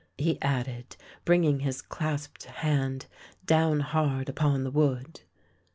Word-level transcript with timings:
"he 0.17 0.41
added, 0.41 0.95
bringing 1.25 1.59
his 1.59 1.79
clasped 1.79 2.45
hand 2.45 3.05
down 3.45 3.81
hard 3.81 4.29
upon 4.29 4.63
the 4.63 4.71
wood. 4.71 5.21